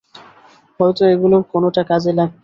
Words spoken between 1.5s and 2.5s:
কোনোটা কাজে লাগবে।